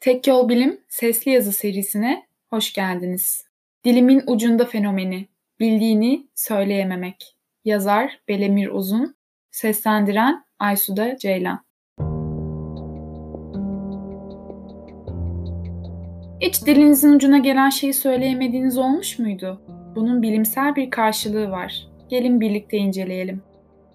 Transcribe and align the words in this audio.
Tek 0.00 0.26
Yol 0.26 0.48
Bilim 0.48 0.80
sesli 0.88 1.30
yazı 1.30 1.52
serisine 1.52 2.26
hoş 2.50 2.72
geldiniz. 2.72 3.44
Dilimin 3.84 4.22
ucunda 4.26 4.64
fenomeni, 4.64 5.28
bildiğini 5.60 6.26
söyleyememek. 6.34 7.36
Yazar 7.64 8.20
Belemir 8.28 8.68
Uzun, 8.68 9.16
seslendiren 9.50 10.44
Aysuda 10.58 11.16
Ceylan. 11.16 11.64
Hiç 16.40 16.66
dilinizin 16.66 17.12
ucuna 17.12 17.38
gelen 17.38 17.70
şeyi 17.70 17.94
söyleyemediğiniz 17.94 18.78
olmuş 18.78 19.18
muydu? 19.18 19.62
Bunun 19.96 20.22
bilimsel 20.22 20.76
bir 20.76 20.90
karşılığı 20.90 21.50
var. 21.50 21.86
Gelin 22.08 22.40
birlikte 22.40 22.76
inceleyelim. 22.76 23.49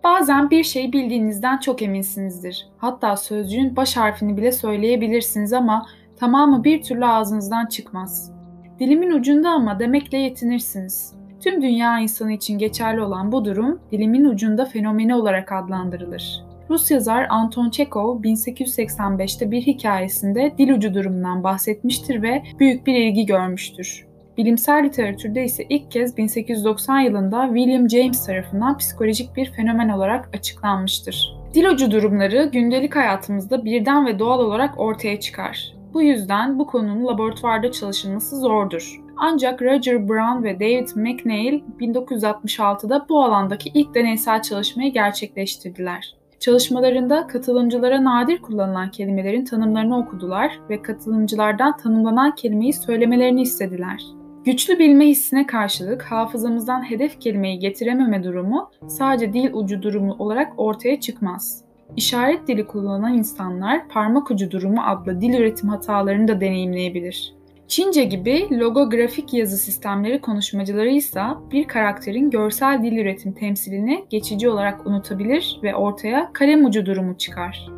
Bazen 0.05 0.49
bir 0.49 0.63
şeyi 0.63 0.93
bildiğinizden 0.93 1.57
çok 1.57 1.81
eminsinizdir. 1.81 2.67
Hatta 2.77 3.17
sözcüğün 3.17 3.75
baş 3.75 3.97
harfini 3.97 4.37
bile 4.37 4.51
söyleyebilirsiniz 4.51 5.53
ama 5.53 5.85
tamamı 6.19 6.63
bir 6.63 6.81
türlü 6.81 7.05
ağzınızdan 7.05 7.65
çıkmaz. 7.65 8.31
Dilimin 8.79 9.11
ucunda 9.11 9.49
ama 9.49 9.79
demekle 9.79 10.17
yetinirsiniz. 10.17 11.13
Tüm 11.43 11.61
dünya 11.61 11.99
insanı 11.99 12.33
için 12.33 12.57
geçerli 12.57 13.01
olan 13.01 13.31
bu 13.31 13.45
durum 13.45 13.79
dilimin 13.91 14.25
ucunda 14.25 14.65
fenomeni 14.65 15.15
olarak 15.15 15.51
adlandırılır. 15.51 16.45
Rus 16.69 16.91
yazar 16.91 17.27
Anton 17.29 17.69
Chekhov 17.69 18.21
1885'te 18.21 19.51
bir 19.51 19.61
hikayesinde 19.61 20.53
dil 20.57 20.69
ucu 20.69 20.93
durumundan 20.93 21.43
bahsetmiştir 21.43 22.21
ve 22.21 22.43
büyük 22.59 22.87
bir 22.87 22.95
ilgi 22.95 23.25
görmüştür. 23.25 24.14
Bilimsel 24.37 24.83
literatürde 24.83 25.43
ise 25.43 25.65
ilk 25.69 25.91
kez 25.91 26.17
1890 26.17 26.99
yılında 26.99 27.47
William 27.55 27.89
James 27.89 28.25
tarafından 28.25 28.77
psikolojik 28.77 29.35
bir 29.35 29.51
fenomen 29.51 29.89
olarak 29.89 30.29
açıklanmıştır. 30.33 31.35
Dil 31.53 31.65
ucu 31.65 31.91
durumları 31.91 32.49
gündelik 32.53 32.95
hayatımızda 32.95 33.65
birden 33.65 34.05
ve 34.05 34.19
doğal 34.19 34.39
olarak 34.39 34.79
ortaya 34.79 35.19
çıkar. 35.19 35.75
Bu 35.93 36.01
yüzden 36.01 36.59
bu 36.59 36.67
konunun 36.67 37.07
laboratuvarda 37.07 37.71
çalışılması 37.71 38.39
zordur. 38.39 39.01
Ancak 39.17 39.61
Roger 39.61 40.09
Brown 40.09 40.43
ve 40.43 40.59
David 40.59 40.87
McNeil 40.95 41.61
1966'da 41.79 43.05
bu 43.09 43.23
alandaki 43.23 43.71
ilk 43.73 43.95
deneysel 43.95 44.41
çalışmayı 44.41 44.93
gerçekleştirdiler. 44.93 46.15
Çalışmalarında 46.39 47.27
katılımcılara 47.27 48.03
nadir 48.03 48.41
kullanılan 48.41 48.91
kelimelerin 48.91 49.45
tanımlarını 49.45 49.97
okudular 49.97 50.59
ve 50.69 50.81
katılımcılardan 50.81 51.77
tanımlanan 51.77 52.35
kelimeyi 52.35 52.73
söylemelerini 52.73 53.41
istediler. 53.41 54.01
Güçlü 54.45 54.79
bilme 54.79 55.07
hissine 55.07 55.47
karşılık 55.47 56.01
hafızamızdan 56.03 56.89
hedef 56.89 57.21
kelimeyi 57.21 57.59
getirememe 57.59 58.23
durumu 58.23 58.71
sadece 58.87 59.33
dil 59.33 59.53
ucu 59.53 59.81
durumu 59.81 60.15
olarak 60.19 60.53
ortaya 60.57 60.99
çıkmaz. 60.99 61.63
İşaret 61.95 62.47
dili 62.47 62.67
kullanan 62.67 63.13
insanlar 63.13 63.87
parmak 63.87 64.31
ucu 64.31 64.51
durumu 64.51 64.81
adlı 64.85 65.21
dil 65.21 65.33
üretim 65.33 65.69
hatalarını 65.69 66.27
da 66.27 66.41
deneyimleyebilir. 66.41 67.33
Çince 67.67 68.03
gibi 68.03 68.59
logografik 68.59 69.33
yazı 69.33 69.57
sistemleri 69.57 70.21
konuşmacıları 70.21 70.89
ise 70.89 71.23
bir 71.51 71.67
karakterin 71.67 72.29
görsel 72.29 72.83
dil 72.83 72.97
üretim 72.97 73.33
temsilini 73.33 74.05
geçici 74.09 74.49
olarak 74.49 74.87
unutabilir 74.87 75.59
ve 75.63 75.75
ortaya 75.75 76.33
kalem 76.33 76.65
ucu 76.65 76.85
durumu 76.85 77.17
çıkar. 77.17 77.69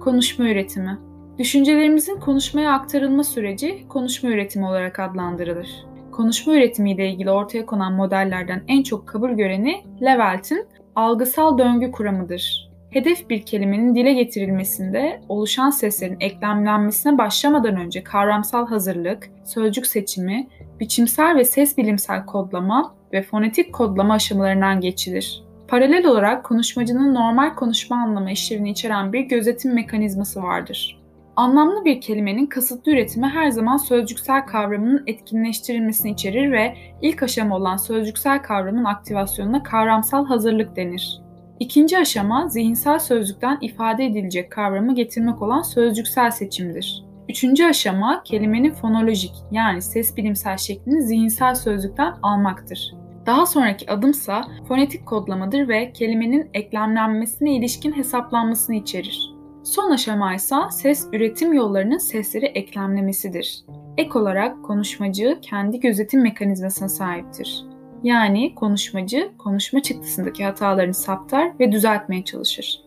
Konuşma 0.00 0.48
üretimi 0.48 0.98
Düşüncelerimizin 1.38 2.20
konuşmaya 2.20 2.72
aktarılma 2.72 3.24
süreci 3.24 3.84
konuşma 3.88 4.30
üretimi 4.30 4.66
olarak 4.66 5.00
adlandırılır. 5.00 5.93
Konuşma 6.16 6.54
üretimiyle 6.54 7.10
ilgili 7.10 7.30
ortaya 7.30 7.66
konan 7.66 7.92
modellerden 7.92 8.62
en 8.68 8.82
çok 8.82 9.06
kabul 9.06 9.30
göreni 9.30 9.84
Levelt'in 10.02 10.66
algısal 10.94 11.58
döngü 11.58 11.92
kuramıdır. 11.92 12.70
Hedef 12.90 13.30
bir 13.30 13.42
kelimenin 13.42 13.94
dile 13.94 14.12
getirilmesinde 14.12 15.20
oluşan 15.28 15.70
seslerin 15.70 16.16
eklemlenmesine 16.20 17.18
başlamadan 17.18 17.76
önce 17.76 18.04
kavramsal 18.04 18.66
hazırlık, 18.66 19.30
sözcük 19.44 19.86
seçimi, 19.86 20.48
biçimsel 20.80 21.36
ve 21.36 21.44
ses 21.44 21.78
bilimsel 21.78 22.26
kodlama 22.26 22.94
ve 23.12 23.22
fonetik 23.22 23.72
kodlama 23.72 24.14
aşamalarından 24.14 24.80
geçilir. 24.80 25.44
Paralel 25.68 26.06
olarak 26.06 26.44
konuşmacının 26.44 27.14
normal 27.14 27.54
konuşma 27.54 27.96
anlama 27.96 28.30
işlevini 28.30 28.70
içeren 28.70 29.12
bir 29.12 29.20
gözetim 29.20 29.74
mekanizması 29.74 30.42
vardır. 30.42 31.03
Anlamlı 31.36 31.84
bir 31.84 32.00
kelimenin 32.00 32.46
kasıtlı 32.46 32.92
üretimi 32.92 33.26
her 33.26 33.50
zaman 33.50 33.76
sözcüksel 33.76 34.46
kavramının 34.46 35.02
etkinleştirilmesini 35.06 36.12
içerir 36.12 36.52
ve 36.52 36.76
ilk 37.02 37.22
aşama 37.22 37.56
olan 37.56 37.76
sözcüksel 37.76 38.42
kavramın 38.42 38.84
aktivasyonuna 38.84 39.62
kavramsal 39.62 40.26
hazırlık 40.26 40.76
denir. 40.76 41.20
İkinci 41.60 41.98
aşama 41.98 42.48
zihinsel 42.48 42.98
sözcükten 42.98 43.58
ifade 43.60 44.04
edilecek 44.04 44.52
kavramı 44.52 44.94
getirmek 44.94 45.42
olan 45.42 45.62
sözcüksel 45.62 46.30
seçimdir. 46.30 47.04
Üçüncü 47.28 47.64
aşama 47.64 48.22
kelimenin 48.22 48.70
fonolojik 48.70 49.34
yani 49.50 49.82
ses 49.82 50.16
bilimsel 50.16 50.56
şeklini 50.56 51.02
zihinsel 51.02 51.54
sözlükten 51.54 52.14
almaktır. 52.22 52.94
Daha 53.26 53.46
sonraki 53.46 53.90
adımsa 53.90 54.44
fonetik 54.68 55.06
kodlamadır 55.06 55.68
ve 55.68 55.92
kelimenin 55.92 56.50
eklemlenmesine 56.54 57.56
ilişkin 57.56 57.92
hesaplanmasını 57.92 58.76
içerir. 58.76 59.33
Son 59.64 59.90
aşama 59.90 60.34
ise 60.34 60.56
ses 60.70 61.08
üretim 61.12 61.52
yollarının 61.52 61.98
sesleri 61.98 62.46
eklemlemesidir. 62.46 63.64
Ek 63.98 64.18
olarak 64.18 64.64
konuşmacı 64.64 65.38
kendi 65.42 65.80
gözetim 65.80 66.22
mekanizmasına 66.22 66.88
sahiptir. 66.88 67.64
Yani 68.02 68.54
konuşmacı 68.54 69.30
konuşma 69.38 69.82
çıktısındaki 69.82 70.44
hatalarını 70.44 70.94
saptar 70.94 71.58
ve 71.60 71.72
düzeltmeye 71.72 72.24
çalışır. 72.24 72.82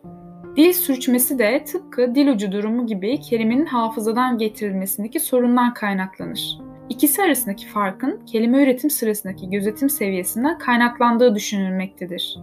Dil 0.56 0.74
sürçmesi 0.74 1.40
de 1.40 1.64
tıpkı 1.64 2.16
dil 2.16 2.28
ucu 2.28 2.52
durumu 2.52 2.86
gibi 2.86 3.22
kelimenin 3.22 3.66
hafızadan 3.66 4.38
getirilmesindeki 4.38 5.20
sorundan 5.20 5.74
kaynaklanır. 5.74 6.60
İkisi 6.90 7.22
arasındaki 7.22 7.68
farkın 7.68 8.26
kelime 8.26 8.64
üretim 8.64 8.90
sırasındaki 8.90 9.50
gözetim 9.50 9.90
seviyesinden 9.90 10.58
kaynaklandığı 10.58 11.36
düşünülmektedir. 11.36 12.38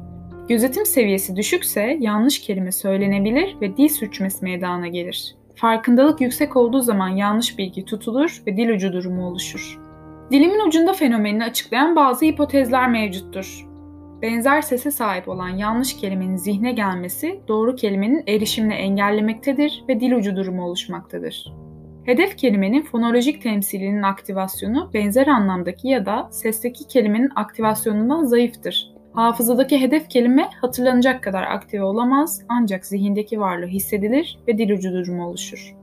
Gözetim 0.48 0.86
seviyesi 0.86 1.36
düşükse 1.36 1.98
yanlış 2.00 2.40
kelime 2.40 2.72
söylenebilir 2.72 3.56
ve 3.60 3.76
dil 3.76 3.88
sürçmesi 3.88 4.44
meydana 4.44 4.88
gelir. 4.88 5.34
Farkındalık 5.54 6.20
yüksek 6.20 6.56
olduğu 6.56 6.80
zaman 6.80 7.08
yanlış 7.08 7.58
bilgi 7.58 7.84
tutulur 7.84 8.42
ve 8.46 8.56
dil 8.56 8.68
ucu 8.68 8.92
durumu 8.92 9.26
oluşur. 9.26 9.80
Dilimin 10.30 10.68
ucunda 10.68 10.92
fenomenini 10.92 11.44
açıklayan 11.44 11.96
bazı 11.96 12.24
hipotezler 12.24 12.90
mevcuttur. 12.90 13.66
Benzer 14.22 14.62
sese 14.62 14.90
sahip 14.90 15.28
olan 15.28 15.48
yanlış 15.48 15.96
kelimenin 15.96 16.36
zihne 16.36 16.72
gelmesi 16.72 17.40
doğru 17.48 17.76
kelimenin 17.76 18.24
erişimini 18.26 18.74
engellemektedir 18.74 19.84
ve 19.88 20.00
dil 20.00 20.12
ucu 20.12 20.36
durumu 20.36 20.64
oluşmaktadır. 20.64 21.52
Hedef 22.04 22.36
kelimenin 22.36 22.82
fonolojik 22.82 23.42
temsilinin 23.42 24.02
aktivasyonu 24.02 24.90
benzer 24.94 25.26
anlamdaki 25.26 25.88
ya 25.88 26.06
da 26.06 26.28
sesteki 26.30 26.86
kelimenin 26.88 27.30
aktivasyonundan 27.36 28.24
zayıftır. 28.24 28.93
Hafızadaki 29.14 29.80
hedef 29.80 30.10
kelime 30.10 30.50
hatırlanacak 30.60 31.22
kadar 31.22 31.42
aktive 31.42 31.82
olamaz 31.82 32.42
ancak 32.48 32.86
zihindeki 32.86 33.40
varlığı 33.40 33.66
hissedilir 33.66 34.38
ve 34.48 34.58
dil 34.58 34.70
ucu 34.70 34.92
durumu 34.92 35.26
oluşur. 35.26 35.74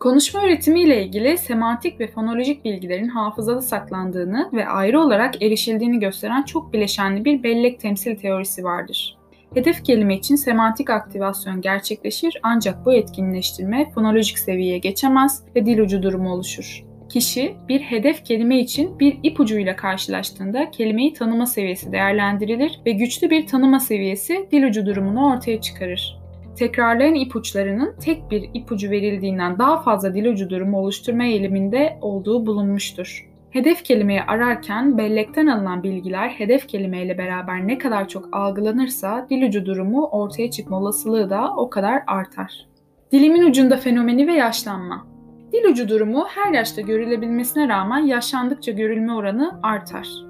Konuşma 0.00 0.42
öğretimi 0.42 0.82
ile 0.82 1.04
ilgili 1.04 1.38
semantik 1.38 2.00
ve 2.00 2.06
fonolojik 2.06 2.64
bilgilerin 2.64 3.08
hafızada 3.08 3.62
saklandığını 3.62 4.50
ve 4.52 4.68
ayrı 4.68 5.00
olarak 5.00 5.42
erişildiğini 5.42 5.98
gösteren 6.00 6.42
çok 6.42 6.72
bileşenli 6.72 7.24
bir 7.24 7.42
bellek 7.42 7.80
temsil 7.80 8.16
teorisi 8.16 8.64
vardır. 8.64 9.18
Hedef 9.54 9.84
kelime 9.84 10.16
için 10.16 10.36
semantik 10.36 10.90
aktivasyon 10.90 11.60
gerçekleşir 11.60 12.40
ancak 12.42 12.86
bu 12.86 12.92
etkinleştirme 12.92 13.90
fonolojik 13.90 14.38
seviyeye 14.38 14.78
geçemez 14.78 15.42
ve 15.56 15.66
dil 15.66 15.78
ucu 15.78 16.02
durumu 16.02 16.32
oluşur. 16.32 16.87
Kişi 17.08 17.56
bir 17.68 17.80
hedef 17.80 18.24
kelime 18.24 18.58
için 18.60 18.98
bir 18.98 19.18
ipucuyla 19.22 19.76
karşılaştığında 19.76 20.70
kelimeyi 20.70 21.12
tanıma 21.12 21.46
seviyesi 21.46 21.92
değerlendirilir 21.92 22.80
ve 22.86 22.92
güçlü 22.92 23.30
bir 23.30 23.46
tanıma 23.46 23.80
seviyesi 23.80 24.48
dil 24.52 24.62
ucu 24.62 24.86
durumunu 24.86 25.26
ortaya 25.26 25.60
çıkarır 25.60 26.18
tekrarlayan 26.58 27.14
ipuçlarının 27.14 27.94
tek 28.00 28.30
bir 28.30 28.50
ipucu 28.54 28.90
verildiğinden 28.90 29.58
daha 29.58 29.82
fazla 29.82 30.14
dil 30.14 30.26
ucu 30.26 30.50
durumu 30.50 30.78
oluşturma 30.78 31.24
eğiliminde 31.24 31.98
olduğu 32.00 32.46
bulunmuştur. 32.46 33.28
Hedef 33.50 33.84
kelimeyi 33.84 34.22
ararken 34.22 34.98
bellekten 34.98 35.46
alınan 35.46 35.82
bilgiler 35.82 36.28
hedef 36.28 36.68
kelimeyle 36.68 37.18
beraber 37.18 37.66
ne 37.66 37.78
kadar 37.78 38.08
çok 38.08 38.28
algılanırsa 38.32 39.26
dil 39.30 39.42
ucu 39.42 39.66
durumu 39.66 40.06
ortaya 40.06 40.50
çıkma 40.50 40.78
olasılığı 40.78 41.30
da 41.30 41.54
o 41.56 41.70
kadar 41.70 42.02
artar. 42.06 42.66
Dilimin 43.12 43.42
ucunda 43.42 43.76
fenomeni 43.76 44.26
ve 44.26 44.32
yaşlanma. 44.32 45.06
Dil 45.52 45.64
ucu 45.70 45.88
durumu 45.88 46.26
her 46.28 46.52
yaşta 46.52 46.80
görülebilmesine 46.80 47.68
rağmen 47.68 47.98
yaşlandıkça 47.98 48.72
görülme 48.72 49.12
oranı 49.12 49.60
artar. 49.62 50.27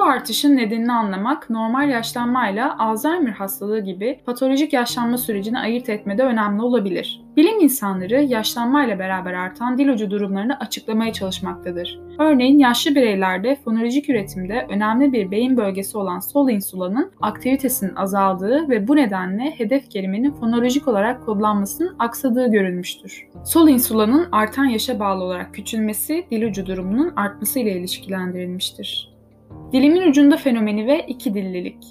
Bu 0.00 0.04
artışın 0.04 0.56
nedenini 0.56 0.92
anlamak 0.92 1.50
normal 1.50 1.88
yaşlanmayla 1.88 2.78
Alzheimer 2.78 3.32
hastalığı 3.32 3.80
gibi 3.80 4.20
patolojik 4.26 4.72
yaşlanma 4.72 5.18
sürecini 5.18 5.58
ayırt 5.58 5.88
etmede 5.88 6.22
önemli 6.22 6.62
olabilir. 6.62 7.22
Bilim 7.36 7.60
insanları 7.60 8.22
yaşlanmayla 8.22 8.98
beraber 8.98 9.32
artan 9.32 9.78
dil 9.78 9.88
ucu 9.88 10.10
durumlarını 10.10 10.58
açıklamaya 10.58 11.12
çalışmaktadır. 11.12 12.00
Örneğin 12.18 12.58
yaşlı 12.58 12.94
bireylerde 12.94 13.56
fonolojik 13.64 14.08
üretimde 14.08 14.66
önemli 14.70 15.12
bir 15.12 15.30
beyin 15.30 15.56
bölgesi 15.56 15.98
olan 15.98 16.18
sol 16.18 16.48
insulanın 16.48 17.12
aktivitesinin 17.20 17.94
azaldığı 17.94 18.68
ve 18.68 18.88
bu 18.88 18.96
nedenle 18.96 19.54
hedef 19.58 19.90
kelimenin 19.90 20.32
fonolojik 20.32 20.88
olarak 20.88 21.26
kodlanmasının 21.26 21.96
aksadığı 21.98 22.50
görülmüştür. 22.50 23.28
Sol 23.44 23.68
insulanın 23.68 24.28
artan 24.32 24.64
yaşa 24.64 25.00
bağlı 25.00 25.24
olarak 25.24 25.54
küçülmesi 25.54 26.26
dil 26.30 26.42
ucu 26.42 26.66
durumunun 26.66 27.12
artması 27.16 27.58
ile 27.58 27.72
ilişkilendirilmiştir. 27.72 29.09
Dilimin 29.72 30.10
ucunda 30.10 30.36
fenomeni 30.36 30.86
ve 30.86 31.04
iki 31.06 31.34
dillilik. 31.34 31.84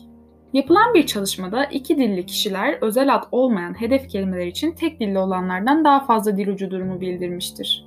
Yapılan 0.53 0.93
bir 0.93 1.05
çalışmada 1.05 1.65
iki 1.65 1.97
dilli 1.97 2.25
kişiler 2.25 2.77
özel 2.81 3.15
ad 3.15 3.23
olmayan 3.31 3.81
hedef 3.81 4.09
kelimeler 4.09 4.47
için 4.47 4.71
tek 4.71 4.99
dilli 4.99 5.19
olanlardan 5.19 5.85
daha 5.85 6.05
fazla 6.05 6.37
dil 6.37 6.47
ucu 6.47 6.71
durumu 6.71 7.01
bildirmiştir. 7.01 7.85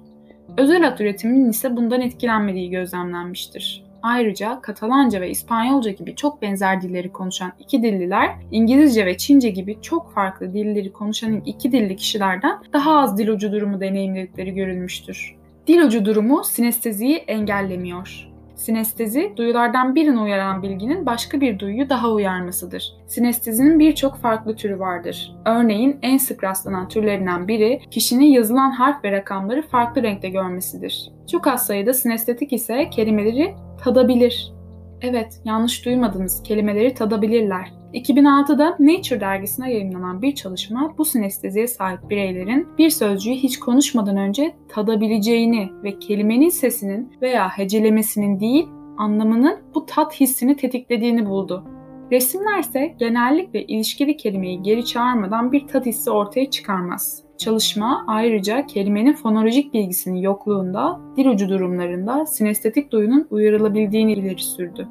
Özel 0.59 0.89
ad 0.89 0.99
üretiminin 0.99 1.51
ise 1.51 1.77
bundan 1.77 2.01
etkilenmediği 2.01 2.71
gözlemlenmiştir. 2.71 3.85
Ayrıca 4.03 4.61
Katalanca 4.61 5.21
ve 5.21 5.31
İspanyolca 5.31 5.91
gibi 5.91 6.17
çok 6.17 6.43
benzer 6.43 6.83
dilleri 6.83 7.13
konuşan 7.13 7.53
iki 7.59 7.83
dilliler, 7.83 8.31
İngilizce 8.51 9.07
ve 9.07 9.17
Çince 9.17 9.49
gibi 9.49 9.79
çok 9.83 10.13
farklı 10.15 10.55
dilleri 10.55 10.93
konuşan 10.93 11.43
iki 11.47 11.73
dilli 11.73 11.97
kişilerden 11.97 12.59
daha 12.73 12.99
az 12.99 13.19
dil 13.19 13.29
ucu 13.29 13.53
durumu 13.53 13.81
deneyimledikleri 13.81 14.55
görülmüştür. 14.55 15.37
Dil 15.67 15.81
ucu 15.81 16.05
durumu 16.05 16.45
sinesteziyi 16.45 17.17
engellemiyor. 17.17 18.32
Sinestezi, 18.63 19.33
duyulardan 19.37 19.95
birini 19.95 20.21
uyaran 20.21 20.63
bilginin 20.63 21.07
başka 21.07 21.41
bir 21.41 21.59
duyuyu 21.59 21.89
daha 21.89 22.11
uyarmasıdır. 22.11 22.93
Sinestezinin 23.07 23.79
birçok 23.79 24.17
farklı 24.17 24.57
türü 24.57 24.79
vardır. 24.79 25.37
Örneğin 25.45 25.99
en 26.03 26.19
sık 26.19 26.45
rastlanan 26.45 26.89
türlerinden 26.89 27.49
biri, 27.49 27.81
kişinin 27.91 28.27
yazılan 28.27 28.71
harf 28.71 29.05
ve 29.05 29.13
rakamları 29.13 29.63
farklı 29.63 30.03
renkte 30.03 30.29
görmesidir. 30.29 31.11
Çok 31.31 31.47
az 31.47 31.67
sayıda 31.67 31.95
sinestetik 31.95 32.53
ise 32.53 32.91
kelimeleri 32.91 33.55
tadabilir. 33.85 34.53
Evet, 35.01 35.41
yanlış 35.45 35.85
duymadınız, 35.85 36.43
kelimeleri 36.43 36.95
tadabilirler. 36.95 37.82
2006'da 37.95 38.77
Nature 38.81 39.21
dergisine 39.21 39.73
yayınlanan 39.73 40.23
bir 40.23 40.35
çalışma 40.35 40.95
bu 40.99 41.05
sinesteziye 41.05 41.67
sahip 41.67 42.11
bireylerin 42.11 42.69
bir 42.79 42.91
sözcüğü 42.91 43.33
hiç 43.33 43.59
konuşmadan 43.59 44.17
önce 44.17 44.57
tadabileceğini 44.69 45.71
ve 45.85 45.99
kelimenin 45.99 46.49
sesinin 46.49 47.13
veya 47.23 47.49
hecelemesinin 47.49 48.41
değil 48.41 48.69
anlamının 48.99 49.59
bu 49.75 49.87
tat 49.87 50.21
hissini 50.21 50.57
tetiklediğini 50.57 51.27
buldu. 51.27 51.65
Resimler 52.13 52.59
ise 52.59 52.95
genellikle 52.99 53.67
ilişkili 53.67 54.17
kelimeyi 54.17 54.63
geri 54.63 54.85
çağırmadan 54.85 55.53
bir 55.53 55.67
tat 55.67 55.87
hissi 55.87 56.11
ortaya 56.11 56.51
çıkarmaz. 56.51 57.23
Çalışma 57.39 58.05
ayrıca 58.07 58.67
kelimenin 58.67 59.13
fonolojik 59.13 59.75
bilgisinin 59.75 60.19
yokluğunda 60.19 61.01
dil 61.17 61.27
ucu 61.27 61.49
durumlarında 61.49 62.27
sinestetik 62.27 62.93
duyunun 62.93 63.27
uyarılabildiğini 63.31 64.13
ileri 64.13 64.43
sürdü. 64.43 64.89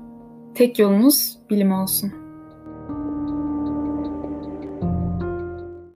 Tek 0.55 0.79
yolunuz 0.79 1.39
bilim 1.49 1.71
olsun. 1.71 2.20